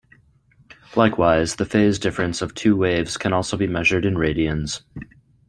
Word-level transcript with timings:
Likewise, 0.95 1.57
the 1.57 1.65
phase 1.67 1.99
difference 1.99 2.41
of 2.41 2.55
two 2.55 2.75
waves 2.75 3.17
can 3.17 3.33
also 3.33 3.55
be 3.55 3.67
measured 3.67 4.03
in 4.03 4.15
radians. 4.15 4.81